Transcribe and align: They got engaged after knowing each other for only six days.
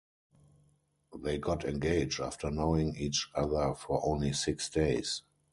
They 1.15 1.37
got 1.37 1.63
engaged 1.63 2.19
after 2.21 2.49
knowing 2.49 2.95
each 2.95 3.29
other 3.35 3.75
for 3.75 4.01
only 4.03 4.33
six 4.33 4.67
days. 4.67 5.21